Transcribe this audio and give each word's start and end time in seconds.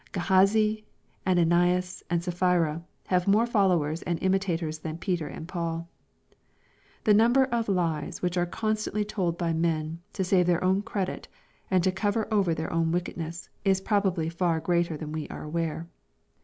Gehazi, 0.13 0.83
Ananias, 1.27 2.01
and 2.09 2.23
Sapphira 2.23 2.81
have 3.05 3.27
more 3.27 3.45
followers 3.45 4.01
and 4.01 4.17
imitators 4.23 4.79
than 4.79 4.97
Peter 4.97 5.27
and 5.27 5.47
Paul. 5.47 5.87
The 7.03 7.13
number 7.13 7.45
of 7.45 7.69
lies 7.69 8.19
which 8.19 8.35
are 8.35 8.47
constantly 8.47 9.05
told 9.05 9.37
by 9.37 9.53
men, 9.53 9.99
to 10.13 10.23
save 10.23 10.47
their 10.47 10.63
own 10.63 10.81
credit, 10.81 11.27
and 11.69 11.83
to 11.83 11.91
cover 11.91 12.27
over 12.33 12.55
their 12.55 12.73
own 12.73 12.91
wickedness, 12.91 13.49
is 13.63 13.79
probably 13.79 14.27
far 14.27 14.59
greater 14.59 14.97
than 14.97 15.11
we 15.11 15.27
are 15.29 15.43
aware. 15.43 15.87